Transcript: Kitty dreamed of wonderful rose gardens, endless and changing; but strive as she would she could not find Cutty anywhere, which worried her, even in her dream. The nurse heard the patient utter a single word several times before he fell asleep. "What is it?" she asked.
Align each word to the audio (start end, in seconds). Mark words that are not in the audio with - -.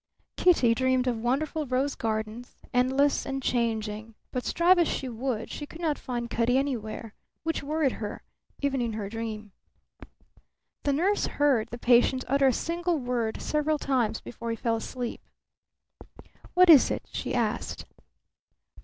Kitty 0.35 0.73
dreamed 0.73 1.05
of 1.05 1.19
wonderful 1.21 1.67
rose 1.67 1.93
gardens, 1.93 2.57
endless 2.73 3.23
and 3.23 3.43
changing; 3.43 4.15
but 4.31 4.43
strive 4.43 4.79
as 4.79 4.87
she 4.87 5.07
would 5.07 5.51
she 5.51 5.67
could 5.67 5.79
not 5.79 5.99
find 5.99 6.27
Cutty 6.27 6.57
anywhere, 6.57 7.13
which 7.43 7.61
worried 7.61 7.91
her, 7.91 8.23
even 8.61 8.81
in 8.81 8.93
her 8.93 9.09
dream. 9.09 9.51
The 10.85 10.93
nurse 10.93 11.27
heard 11.27 11.67
the 11.69 11.77
patient 11.77 12.23
utter 12.27 12.47
a 12.47 12.51
single 12.51 12.97
word 12.97 13.43
several 13.43 13.77
times 13.77 14.21
before 14.21 14.49
he 14.49 14.55
fell 14.55 14.77
asleep. 14.77 15.21
"What 16.55 16.67
is 16.71 16.89
it?" 16.89 17.03
she 17.11 17.35
asked. 17.35 17.85